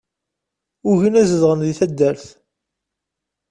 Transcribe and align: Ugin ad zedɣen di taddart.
Ugin 0.89 1.19
ad 1.21 1.25
zedɣen 1.31 1.59
di 1.65 1.73
taddart. 1.79 2.25